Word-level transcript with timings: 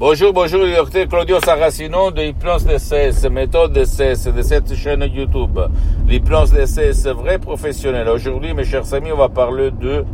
Bonjour, 0.00 0.32
bonjour, 0.32 0.60
le 0.60 0.76
docteur 0.76 1.08
Claudio 1.08 1.40
Saracino 1.40 2.12
de 2.12 2.22
Hypnose 2.22 2.64
DCS, 2.64 3.28
méthode 3.28 3.72
DCS 3.72 4.32
de 4.32 4.42
cette 4.42 4.72
chaîne 4.76 5.02
YouTube. 5.12 5.58
L'hypnose 6.06 6.52
DCS 6.52 7.08
vrai 7.08 7.40
professionnel. 7.40 8.08
Aujourd'hui, 8.08 8.54
mes 8.54 8.62
chers 8.62 8.94
amis, 8.94 9.10
on 9.10 9.16
va 9.16 9.28
parler 9.28 9.72
de 9.72 10.04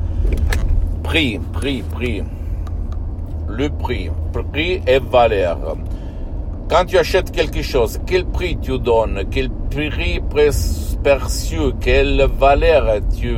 prix, 1.03 1.39
prix, 1.53 1.83
prix. 1.83 2.23
Le 3.47 3.69
prix, 3.69 4.09
prix 4.51 4.81
et 4.87 5.01
valeur. 5.01 5.77
Quand 6.71 6.87
tu 6.87 6.97
achètes 6.97 7.31
quelque 7.31 7.61
chose, 7.61 8.01
quel 8.07 8.25
prix 8.25 8.57
tu 8.57 8.79
donnes, 8.79 9.25
quel 9.31 9.51
prix 9.51 10.23
perçu, 11.03 11.59
quelle 11.83 12.27
valeur 12.39 13.01
tu 13.21 13.37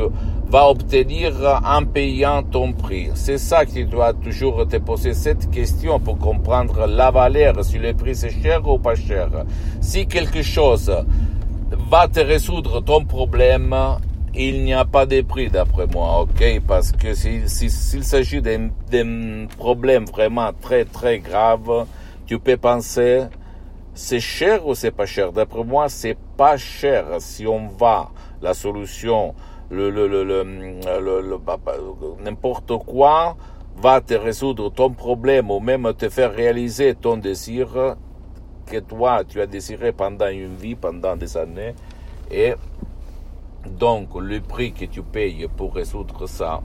obtenir 0.64 1.60
en 1.64 1.84
payant 1.84 2.42
ton 2.42 2.72
prix. 2.72 3.10
C'est 3.14 3.38
ça 3.38 3.66
que 3.66 3.72
tu 3.72 3.84
dois 3.84 4.12
toujours 4.12 4.66
te 4.66 4.76
poser 4.76 5.12
cette 5.12 5.50
question 5.50 6.00
pour 6.00 6.18
comprendre 6.18 6.86
la 6.86 7.10
valeur, 7.10 7.64
si 7.64 7.78
le 7.78 7.94
prix 7.94 8.14
c'est 8.14 8.30
cher 8.30 8.66
ou 8.66 8.78
pas 8.78 8.94
cher. 8.94 9.28
Si 9.80 10.06
quelque 10.06 10.42
chose 10.42 10.92
va 11.90 12.08
te 12.08 12.20
résoudre 12.20 12.80
ton 12.82 13.04
problème, 13.04 13.74
il 14.34 14.64
n'y 14.64 14.74
a 14.74 14.84
pas 14.84 15.06
de 15.06 15.20
prix 15.22 15.48
d'après 15.48 15.86
moi, 15.86 16.20
ok? 16.20 16.60
Parce 16.66 16.92
que 16.92 17.14
s'il 17.14 17.48
si, 17.48 17.70
s'agit 18.02 18.42
d'un 18.42 19.46
problème 19.58 20.04
vraiment 20.04 20.50
très 20.60 20.84
très 20.84 21.18
grave, 21.18 21.86
tu 22.26 22.38
peux 22.38 22.56
penser 22.56 23.24
c'est 23.94 24.20
cher 24.20 24.66
ou 24.66 24.74
c'est 24.74 24.90
pas 24.90 25.06
cher? 25.06 25.32
D'après 25.32 25.64
moi, 25.64 25.88
c'est 25.88 26.18
pas 26.36 26.58
cher 26.58 27.04
si 27.18 27.46
on 27.46 27.68
va 27.68 28.10
la 28.42 28.52
solution 28.52 29.34
le, 29.70 29.90
le, 29.90 30.06
le, 30.06 30.24
le 30.24 31.38
bah, 31.38 31.58
bah, 31.64 31.74
n'importe 32.22 32.72
quoi 32.86 33.36
va 33.76 34.00
te 34.00 34.14
résoudre 34.14 34.70
ton 34.70 34.90
problème 34.90 35.50
ou 35.50 35.60
même 35.60 35.92
te 35.94 36.08
faire 36.08 36.32
réaliser 36.32 36.94
ton 36.94 37.16
désir 37.16 37.96
que 38.66 38.78
toi 38.78 39.22
tu 39.24 39.40
as 39.40 39.46
désiré 39.46 39.92
pendant 39.92 40.28
une 40.28 40.54
vie, 40.54 40.74
pendant 40.74 41.16
des 41.16 41.36
années. 41.36 41.74
Et 42.30 42.54
donc 43.66 44.08
le 44.20 44.40
prix 44.40 44.72
que 44.72 44.84
tu 44.86 45.02
payes 45.02 45.46
pour 45.56 45.74
résoudre 45.74 46.26
ça, 46.26 46.60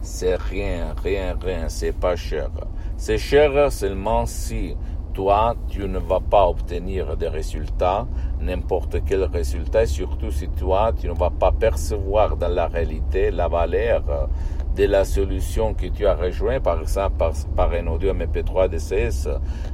c'est 0.00 0.36
rien, 0.36 0.94
rien, 1.02 1.36
rien, 1.40 1.68
c'est 1.68 1.92
pas 1.92 2.16
cher. 2.16 2.50
C'est 2.96 3.18
cher 3.18 3.72
seulement 3.72 4.24
si 4.26 4.76
toi, 5.16 5.56
tu 5.68 5.88
ne 5.88 5.98
vas 5.98 6.20
pas 6.20 6.46
obtenir 6.46 7.16
des 7.16 7.28
résultats, 7.28 8.06
n'importe 8.38 8.98
quel 9.06 9.24
résultat, 9.24 9.84
et 9.84 9.86
surtout 9.86 10.30
si 10.30 10.48
toi, 10.48 10.92
tu 10.92 11.08
ne 11.08 11.14
vas 11.14 11.30
pas 11.30 11.52
percevoir 11.52 12.36
dans 12.36 12.48
la 12.48 12.66
réalité 12.66 13.30
la 13.30 13.48
valeur 13.48 14.28
de 14.76 14.84
la 14.84 15.06
solution 15.06 15.72
que 15.72 15.86
tu 15.86 16.06
as 16.06 16.14
rejoint, 16.14 16.60
par 16.60 16.82
exemple 16.82 17.16
par, 17.16 17.32
par 17.56 17.72
un 17.72 17.86
audio 17.86 18.12
MP3 18.12 18.68
DCS, 18.68 19.26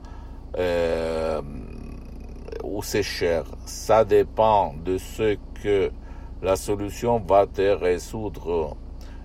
euh, 0.57 1.41
ou 2.63 2.81
c'est 2.83 3.03
cher. 3.03 3.43
Ça 3.65 4.05
dépend 4.05 4.73
de 4.83 4.97
ce 4.97 5.37
que 5.61 5.91
la 6.41 6.55
solution 6.55 7.19
va 7.19 7.47
te 7.47 7.61
résoudre. 7.61 8.75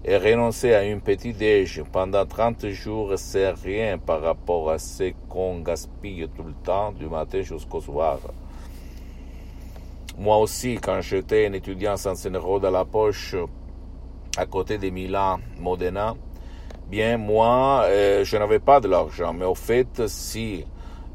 Et 0.04 0.16
renoncer 0.16 0.74
à 0.74 0.84
une 0.84 1.00
petite 1.00 1.36
déj 1.36 1.82
pendant 1.92 2.24
30 2.24 2.68
jours, 2.68 3.14
c'est 3.16 3.50
rien 3.50 3.98
par 3.98 4.22
rapport 4.22 4.70
à 4.70 4.78
ce 4.78 5.12
qu'on 5.28 5.58
gaspille 5.60 6.28
tout 6.36 6.44
le 6.44 6.54
temps, 6.64 6.92
du 6.92 7.06
matin 7.06 7.42
jusqu'au 7.42 7.80
soir. 7.80 8.18
Moi 10.16 10.38
aussi, 10.38 10.76
quand 10.76 11.00
j'étais 11.00 11.46
un 11.46 11.52
étudiant 11.52 11.96
sans 11.96 12.26
euros 12.26 12.58
dans 12.58 12.70
la 12.70 12.84
poche, 12.84 13.34
à 14.36 14.46
côté 14.46 14.78
de 14.78 14.88
Milan, 14.88 15.38
Modena, 15.58 16.14
bien, 16.88 17.18
moi, 17.18 17.82
euh, 17.86 18.24
je 18.24 18.36
n'avais 18.36 18.60
pas 18.60 18.80
de 18.80 18.88
l'argent. 18.88 19.32
Mais 19.32 19.44
au 19.44 19.54
fait, 19.54 20.06
si 20.06 20.64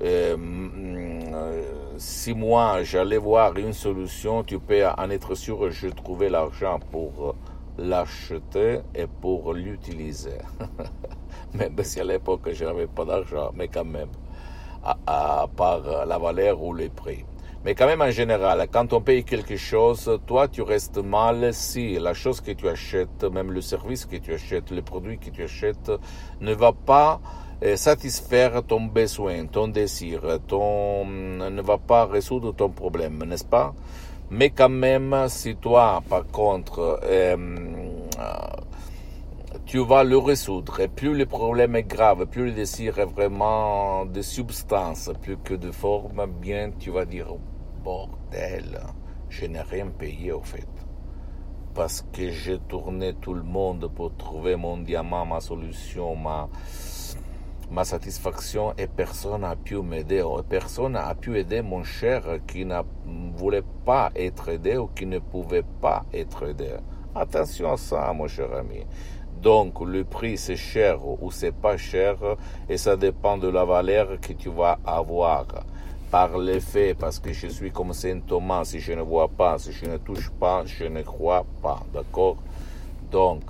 euh, 0.04 1.64
si 1.98 2.34
moi 2.34 2.84
j'allais 2.84 3.18
voir 3.18 3.58
une 3.58 3.74
solution, 3.74 4.44
tu 4.44 4.60
peux 4.60 4.86
en 4.86 5.10
être 5.10 5.36
sûr, 5.36 5.72
je 5.72 5.88
trouvais 5.88 6.30
l'argent 6.30 6.80
pour 6.92 7.36
l'acheter 7.78 8.80
et 8.94 9.08
pour 9.08 9.54
l'utiliser. 9.54 10.40
même 11.54 11.76
si 11.84 12.00
à 12.00 12.04
l'époque 12.04 12.50
je 12.52 12.66
n'avais 12.66 12.88
pas 12.88 13.06
d'argent, 13.06 13.52
mais 13.56 13.68
quand 13.68 13.86
même, 13.86 14.10
à, 14.84 15.48
part 15.56 16.06
la 16.06 16.18
valeur 16.18 16.62
ou 16.62 16.74
le 16.74 16.90
prix. 16.90 17.26
Mais 17.64 17.76
quand 17.76 17.86
même 17.86 18.02
en 18.02 18.12
général, 18.12 18.68
quand 18.70 18.92
on 18.92 19.00
paye 19.00 19.24
quelque 19.24 19.56
chose, 19.56 20.20
toi 20.28 20.50
tu 20.50 20.62
restes 20.62 20.98
mal 20.98 21.54
si 21.54 21.98
la 21.98 22.14
chose 22.14 22.42
que 22.42 22.52
tu 22.52 22.68
achètes, 22.68 23.24
même 23.24 23.52
le 23.52 23.62
service 23.62 24.06
que 24.06 24.18
tu 24.18 24.34
achètes, 24.34 24.70
le 24.72 24.82
produit 24.82 25.18
que 25.18 25.30
tu 25.30 25.44
achètes, 25.44 25.92
ne 26.42 26.54
va 26.54 26.74
pas 26.74 27.22
satisfaire 27.76 28.64
ton 28.64 28.82
besoin, 28.82 29.46
ton 29.46 29.68
désir, 29.70 30.22
ton, 30.48 31.06
ne 31.06 31.62
va 31.62 31.78
pas 31.78 32.06
résoudre 32.06 32.54
ton 32.54 32.70
problème, 32.70 33.24
n'est-ce 33.26 33.46
pas? 33.46 33.74
Mais 34.30 34.50
quand 34.50 34.70
même, 34.70 35.26
si 35.28 35.56
toi, 35.56 36.02
par 36.10 36.26
contre, 36.28 37.00
euh, 37.04 37.38
tu 39.66 39.78
vas 39.86 40.04
le 40.04 40.18
résoudre, 40.18 40.80
et 40.80 40.88
plus 40.88 41.16
le 41.16 41.26
problème 41.26 41.76
est 41.76 41.84
grave, 41.84 42.26
plus 42.26 42.46
le 42.46 42.52
désir 42.52 43.00
est 43.00 43.06
vraiment 43.06 44.06
de 44.06 44.22
substance, 44.22 45.12
plus 45.22 45.38
que 45.38 45.54
de 45.54 45.72
forme, 45.72 46.26
bien 46.42 46.72
tu 46.80 46.90
vas 46.90 47.06
dire, 47.06 47.28
bordel, 47.84 48.82
je 49.30 49.46
n'ai 49.46 49.62
rien 49.62 49.88
payé 49.88 50.32
au 50.32 50.42
fait. 50.42 50.68
Parce 51.74 52.06
que 52.12 52.30
j'ai 52.30 52.60
tourné 52.60 53.14
tout 53.14 53.34
le 53.34 53.44
monde 53.44 53.90
pour 53.96 54.16
trouver 54.16 54.56
mon 54.56 54.78
diamant, 54.78 55.26
ma 55.26 55.40
solution, 55.40 56.16
ma, 56.16 56.50
ma 57.74 57.84
satisfaction 57.84 58.74
et 58.78 58.86
personne 58.86 59.42
n'a 59.42 59.56
pu 59.56 59.78
m'aider. 59.82 60.24
Personne 60.48 60.94
n'a 60.94 61.16
pu 61.16 61.40
aider 61.40 61.64
mon 61.64 61.84
cher 61.84 62.22
qui 62.48 62.66
ne 62.66 62.80
voulait 63.36 63.64
pas 63.84 64.12
être 64.16 64.50
aidé 64.50 64.78
ou 64.78 64.88
qui 64.88 65.08
ne 65.08 65.18
pouvait 65.18 65.66
pas 65.82 66.04
être 66.14 66.48
aidé. 66.48 66.76
Attention 67.16 67.74
à 67.74 67.78
ça, 67.78 68.14
mon 68.14 68.28
cher 68.28 68.54
ami. 68.54 68.86
Donc, 69.42 69.82
le 69.82 70.04
prix, 70.04 70.38
c'est 70.38 70.56
cher 70.56 71.00
ou 71.04 71.32
c'est 71.32 71.52
pas 71.52 71.76
cher 71.76 72.16
et 72.70 72.78
ça 72.78 72.96
dépend 72.96 73.38
de 73.38 73.48
la 73.48 73.66
valeur 73.66 74.20
que 74.22 74.34
tu 74.34 74.50
vas 74.50 74.78
avoir 74.86 75.48
par 76.12 76.38
l'effet, 76.38 76.94
parce 76.94 77.18
que 77.18 77.34
je 77.34 77.48
suis 77.48 77.72
comme 77.72 77.92
Saint 77.92 78.20
Thomas, 78.20 78.66
si 78.66 78.80
je 78.80 78.94
ne 78.94 79.02
vois 79.02 79.28
pas, 79.28 79.58
si 79.58 79.72
je 79.72 79.86
ne 79.86 79.98
touche 79.98 80.30
pas, 80.30 80.64
je 80.64 80.86
ne 80.86 81.02
crois 81.02 81.44
pas. 81.64 81.82
D'accord? 81.92 82.38
Donc, 83.12 83.42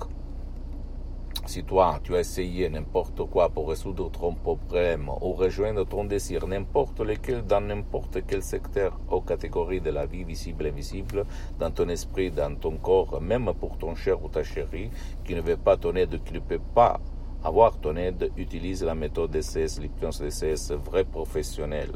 si 1.46 1.64
toi, 1.64 2.00
tu 2.02 2.16
as 2.16 2.20
essayé 2.20 2.68
n'importe 2.68 3.24
quoi 3.30 3.48
pour 3.48 3.68
résoudre 3.68 4.10
ton 4.10 4.34
problème 4.34 5.08
ou 5.08 5.32
rejoindre 5.32 5.84
ton 5.84 6.04
désir, 6.04 6.46
n'importe 6.46 7.00
lequel, 7.00 7.42
dans 7.42 7.60
n'importe 7.60 8.18
quel 8.26 8.42
secteur 8.42 8.98
ou 9.10 9.20
catégorie 9.20 9.80
de 9.80 9.90
la 9.90 10.06
vie 10.06 10.24
visible 10.24 10.66
et 10.66 10.70
invisible, 10.70 11.24
dans 11.58 11.70
ton 11.70 11.88
esprit, 11.88 12.30
dans 12.30 12.54
ton 12.54 12.76
corps, 12.76 13.20
même 13.20 13.52
pour 13.60 13.78
ton 13.78 13.94
cher 13.94 14.22
ou 14.24 14.28
ta 14.28 14.42
chérie, 14.42 14.90
qui 15.24 15.34
ne 15.34 15.40
veut 15.40 15.56
pas 15.56 15.76
ton 15.76 15.94
aide, 15.94 16.22
qui 16.24 16.32
ne 16.32 16.40
peut 16.40 16.60
pas 16.74 17.00
avoir 17.42 17.76
ton 17.78 17.96
aide, 17.96 18.30
utilise 18.36 18.82
la 18.82 18.94
méthode 18.94 19.30
DCS, 19.30 19.80
l'hypnose 19.80 20.20
DCS 20.20 20.72
vrai 20.72 21.04
professionnel 21.04 21.90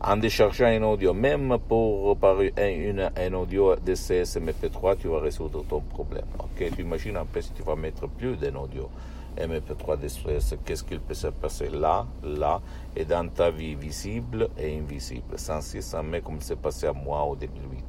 en 0.00 0.16
déchargeant 0.16 0.66
un 0.66 0.82
audio, 0.82 1.12
même 1.12 1.58
pour 1.68 2.16
par 2.18 2.36
un, 2.38 3.10
un 3.16 3.34
audio 3.34 3.74
DCS 3.76 4.38
MP3, 4.38 4.96
tu 4.98 5.08
vas 5.08 5.20
résoudre 5.20 5.64
ton 5.68 5.80
problème. 5.80 6.26
Ok, 6.38 6.70
tu 6.74 6.82
imagines 6.82 7.16
après 7.16 7.42
si 7.42 7.50
tu 7.52 7.62
vas 7.62 7.74
mettre 7.74 8.06
plus 8.08 8.36
d'un 8.36 8.54
audio 8.54 8.88
MP3 9.36 9.98
DCS, 9.98 10.56
qu'est-ce 10.64 10.84
qu'il 10.84 11.00
peut 11.00 11.14
se 11.14 11.28
passer 11.28 11.68
là, 11.68 12.06
là, 12.22 12.60
et 12.96 13.04
dans 13.04 13.28
ta 13.28 13.50
vie 13.50 13.74
visible 13.74 14.48
et 14.58 14.78
invisible, 14.78 15.36
sans 15.36 15.60
sans 15.60 16.02
mais 16.02 16.20
comme 16.20 16.40
c'est 16.40 16.60
passé 16.60 16.86
à 16.86 16.92
moi 16.92 17.18
en 17.20 17.34
2008. 17.34 17.84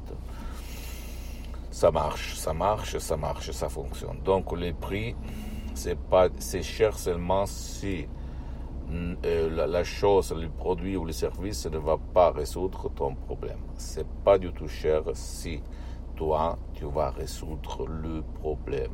Ça 1.70 1.90
marche, 1.90 2.34
ça 2.36 2.52
marche, 2.52 2.98
ça 2.98 3.16
marche, 3.16 3.50
ça 3.52 3.68
fonctionne. 3.68 4.18
Donc 4.24 4.56
les 4.56 4.72
prix, 4.72 5.14
C'est 5.74 5.96
pas, 5.96 6.28
c'est 6.38 6.62
cher 6.62 6.98
seulement 6.98 7.46
si 7.46 8.06
la, 9.22 9.66
la, 9.66 9.84
chose, 9.84 10.32
le 10.32 10.48
produit 10.48 10.96
ou 10.96 11.04
le 11.04 11.12
service 11.12 11.66
ne 11.66 11.78
va 11.78 11.96
pas 11.98 12.30
résoudre 12.30 12.90
ton 12.94 13.14
problème. 13.14 13.60
C'est 13.76 14.06
pas 14.24 14.38
du 14.38 14.52
tout 14.52 14.68
cher 14.68 15.02
si 15.14 15.62
toi, 16.16 16.58
tu 16.74 16.84
vas 16.84 17.10
résoudre 17.10 17.86
le 17.86 18.22
problème. 18.40 18.92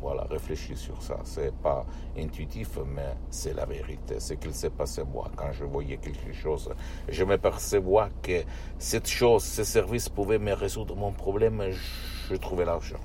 Voilà, 0.00 0.24
réfléchis 0.30 0.76
sur 0.76 1.02
ça. 1.02 1.18
C'est 1.24 1.54
pas 1.54 1.86
intuitif, 2.16 2.78
mais 2.86 3.16
c'est 3.30 3.54
la 3.54 3.64
vérité. 3.64 4.16
C'est 4.18 4.36
qu'il 4.36 4.52
s'est 4.52 4.68
passé 4.68 5.02
moi. 5.02 5.30
Quand 5.34 5.50
je 5.52 5.64
voyais 5.64 5.96
quelque 5.96 6.32
chose, 6.34 6.70
je 7.08 7.24
me 7.24 7.38
percevais 7.38 8.10
que 8.22 8.44
cette 8.78 9.08
chose, 9.08 9.42
ce 9.44 9.64
service 9.64 10.10
pouvait 10.10 10.38
me 10.38 10.52
résoudre 10.52 10.94
mon 10.94 11.12
problème. 11.12 11.62
Je 12.28 12.36
trouvais 12.36 12.66
l'argent. 12.66 13.00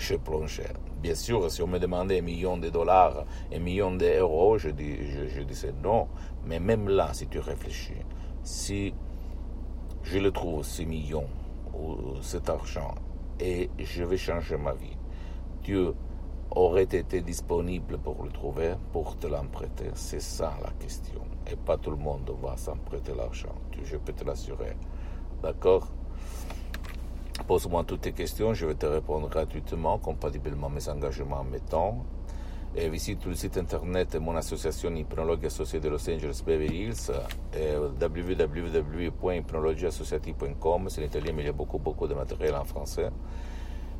Je 0.00 0.14
plongeais. 0.14 0.72
Bien 1.02 1.14
sûr, 1.14 1.50
si 1.50 1.60
on 1.60 1.66
me 1.66 1.78
demandait 1.78 2.20
un 2.20 2.22
million 2.22 2.56
de 2.56 2.70
dollars, 2.70 3.26
un 3.52 3.58
million 3.58 3.94
d'euros, 3.94 4.56
je, 4.56 4.70
je, 4.70 5.42
disais 5.42 5.74
non. 5.84 6.08
Mais 6.46 6.58
même 6.58 6.88
là, 6.88 7.12
si 7.12 7.26
tu 7.26 7.38
réfléchis, 7.38 8.00
si 8.42 8.94
je 10.02 10.18
le 10.18 10.30
trouve, 10.32 10.64
ces 10.64 10.86
millions 10.86 11.28
ou 11.74 12.16
cet 12.22 12.48
argent, 12.48 12.94
et 13.38 13.68
je 13.78 14.02
vais 14.02 14.16
changer 14.16 14.56
ma 14.56 14.72
vie, 14.72 14.96
Dieu 15.62 15.94
aurait 16.50 16.84
été 16.84 17.20
disponible 17.20 17.98
pour 17.98 18.24
le 18.24 18.30
trouver, 18.30 18.76
pour 18.92 19.18
te 19.18 19.26
l'emprêter 19.26 19.90
C'est 19.92 20.22
ça 20.22 20.54
la 20.62 20.70
question. 20.82 21.20
Et 21.46 21.56
pas 21.56 21.76
tout 21.76 21.90
le 21.90 21.98
monde 21.98 22.30
va 22.42 22.56
s'emprêter 22.56 23.12
l'argent. 23.14 23.54
Je 23.84 23.98
peux 23.98 24.14
te 24.14 24.24
l'assurer. 24.24 24.76
D'accord? 25.42 25.88
Pose-moi 27.46 27.84
toutes 27.84 28.00
tes 28.02 28.12
questions, 28.12 28.52
je 28.54 28.66
vais 28.66 28.74
te 28.74 28.86
répondre 28.86 29.28
gratuitement, 29.28 29.98
compatiblement 29.98 30.68
mes 30.68 30.88
engagements 30.88 31.40
en 31.40 31.44
mes 31.44 31.60
temps. 31.60 32.04
Visite 32.76 33.26
le 33.26 33.34
site 33.34 33.58
internet 33.58 34.12
de 34.12 34.20
mon 34.20 34.36
association 34.36 34.94
Hypnologue 34.94 35.44
Associée 35.44 35.80
de 35.80 35.88
Los 35.88 36.08
Angeles 36.08 36.40
Beverly 36.46 36.84
Hills, 36.84 37.10
www.hypnologieassociative.com. 38.00 40.88
C'est 40.88 41.02
en 41.02 41.04
italien, 41.04 41.32
mais 41.34 41.42
il 41.42 41.46
y 41.46 41.48
a 41.48 41.52
beaucoup, 41.52 41.80
beaucoup 41.80 42.06
de 42.06 42.14
matériel 42.14 42.54
en 42.54 42.64
français. 42.64 43.10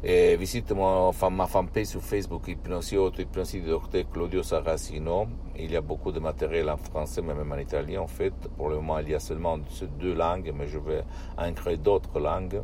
Visite 0.02 0.72
mon, 0.72 1.12
ma 1.30 1.46
fanpage 1.48 1.86
sur 1.86 2.00
Facebook, 2.00 2.46
Hypnosie 2.46 2.96
Auto, 2.96 3.20
Hypnosie 3.20 3.60
docteur 3.60 4.08
Claudio 4.08 4.44
Saracino. 4.44 5.26
Il 5.58 5.72
y 5.72 5.76
a 5.76 5.80
beaucoup 5.80 6.12
de 6.12 6.20
matériel 6.20 6.70
en 6.70 6.76
français, 6.76 7.22
mais 7.22 7.34
même 7.34 7.50
en 7.50 7.58
italien 7.58 8.02
en 8.02 8.06
fait. 8.06 8.32
Pour 8.56 8.68
le 8.68 8.76
moment, 8.76 9.00
il 9.00 9.10
y 9.10 9.14
a 9.14 9.20
seulement 9.20 9.58
deux 9.98 10.14
langues, 10.14 10.54
mais 10.56 10.68
je 10.68 10.78
vais 10.78 11.02
en 11.36 11.52
créer 11.52 11.76
d'autres 11.76 12.20
langues. 12.20 12.62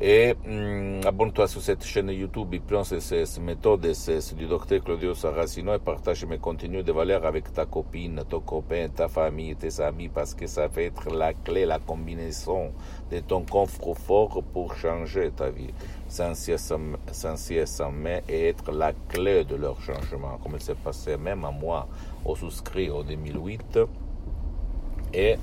Et 0.00 0.34
hum, 0.44 1.00
abonne-toi 1.06 1.46
sur 1.46 1.62
cette 1.62 1.84
chaîne 1.84 2.10
YouTube 2.10 2.52
Hypnose 2.52 2.92
méthode 3.40 3.92
du 4.36 4.46
docteur 4.46 4.82
Claudio 4.82 5.14
Saracino 5.14 5.72
et 5.72 5.78
partage 5.78 6.24
mes 6.24 6.38
contenus 6.38 6.84
de 6.84 6.90
valeur 6.90 7.24
avec 7.24 7.52
ta 7.52 7.64
copine, 7.64 8.20
ton 8.28 8.40
copain, 8.40 8.88
ta 8.88 9.06
famille, 9.06 9.54
tes 9.54 9.80
amis 9.80 10.08
parce 10.08 10.34
que 10.34 10.48
ça 10.48 10.68
fait 10.68 10.86
être 10.86 11.14
la 11.14 11.32
clé, 11.32 11.64
la 11.64 11.78
combinaison 11.78 12.72
de 13.12 13.20
ton 13.20 13.44
confort 13.44 14.42
pour 14.52 14.74
changer 14.74 15.30
ta 15.30 15.50
vie. 15.50 15.72
Sans 16.08 16.34
cesse 16.34 16.72
et 18.28 18.48
être 18.48 18.72
la 18.72 18.92
clé 19.08 19.44
de 19.44 19.54
leur 19.54 19.80
changement. 19.80 20.38
Comme 20.42 20.54
il 20.56 20.60
s'est 20.60 20.74
passé 20.74 21.16
même 21.16 21.44
à 21.44 21.52
moi 21.52 21.86
au 22.24 22.34
souscrit 22.34 22.90
en 22.90 23.04
2008 23.04 23.78
et 25.12 25.36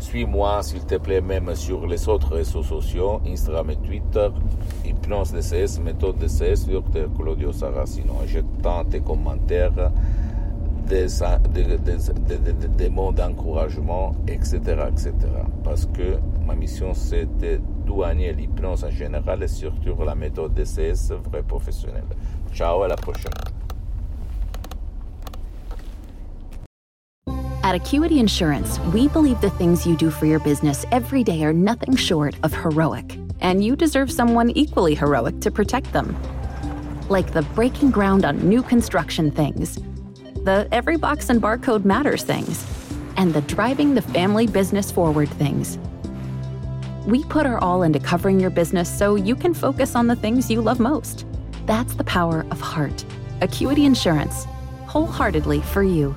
suis-moi, 0.00 0.62
s'il 0.62 0.84
te 0.84 0.96
plaît, 0.96 1.20
même 1.20 1.54
sur 1.54 1.86
les 1.86 2.08
autres 2.08 2.34
réseaux 2.34 2.62
sociaux, 2.62 3.20
Instagram 3.26 3.70
et 3.70 3.76
Twitter, 3.76 4.28
Hypnose 4.84 5.32
DCS, 5.32 5.80
méthode 5.80 6.18
DCS, 6.18 6.66
Dr 6.66 7.12
Claudio 7.16 7.52
Saracino. 7.52 8.14
J'attends 8.26 8.84
tes 8.84 9.00
commentaires, 9.00 9.90
des, 10.88 12.88
mots 12.90 13.12
d'encouragement, 13.12 14.14
etc., 14.26 14.58
etc. 14.88 15.12
Parce 15.62 15.86
que 15.86 16.18
ma 16.46 16.54
mission, 16.54 16.94
c'est 16.94 17.26
de 17.38 17.60
douanier 17.84 18.32
l'hypnose 18.32 18.84
en 18.84 18.90
général 18.90 19.42
et 19.42 19.48
surtout 19.48 19.94
la 20.04 20.14
méthode 20.14 20.54
DCS 20.54 21.12
vrai 21.30 21.42
professionnelle. 21.42 22.04
Ciao, 22.52 22.82
à 22.82 22.88
la 22.88 22.96
prochaine. 22.96 23.32
At 27.68 27.74
Acuity 27.74 28.18
Insurance, 28.18 28.78
we 28.94 29.08
believe 29.08 29.42
the 29.42 29.50
things 29.50 29.86
you 29.86 29.94
do 29.94 30.10
for 30.10 30.24
your 30.24 30.40
business 30.40 30.86
every 30.90 31.22
day 31.22 31.44
are 31.44 31.52
nothing 31.52 31.96
short 31.96 32.34
of 32.42 32.54
heroic, 32.54 33.18
and 33.42 33.62
you 33.62 33.76
deserve 33.76 34.10
someone 34.10 34.48
equally 34.52 34.94
heroic 34.94 35.38
to 35.40 35.50
protect 35.50 35.92
them. 35.92 36.16
Like 37.10 37.34
the 37.34 37.42
breaking 37.42 37.90
ground 37.90 38.24
on 38.24 38.48
new 38.48 38.62
construction 38.62 39.30
things, 39.30 39.74
the 40.44 40.66
every 40.72 40.96
box 40.96 41.28
and 41.28 41.42
barcode 41.42 41.84
matters 41.84 42.22
things, 42.22 42.64
and 43.18 43.34
the 43.34 43.42
driving 43.42 43.94
the 43.94 44.00
family 44.00 44.46
business 44.46 44.90
forward 44.90 45.28
things. 45.28 45.76
We 47.04 47.22
put 47.24 47.44
our 47.44 47.58
all 47.58 47.82
into 47.82 48.00
covering 48.00 48.40
your 48.40 48.48
business 48.48 48.88
so 48.88 49.14
you 49.14 49.36
can 49.36 49.52
focus 49.52 49.94
on 49.94 50.06
the 50.06 50.16
things 50.16 50.50
you 50.50 50.62
love 50.62 50.80
most. 50.80 51.26
That's 51.66 51.92
the 51.96 52.04
power 52.04 52.46
of 52.50 52.62
heart. 52.62 53.04
Acuity 53.42 53.84
Insurance, 53.84 54.46
wholeheartedly 54.86 55.60
for 55.60 55.82
you. 55.82 56.16